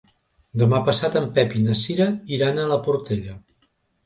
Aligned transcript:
Demà 0.61 0.79
passat 0.87 1.17
en 1.19 1.27
Pep 1.35 1.53
i 1.59 1.61
na 1.67 1.75
Cira 1.83 2.09
iran 2.39 2.63
a 2.63 2.67
la 2.73 2.81
Portella. 2.89 3.39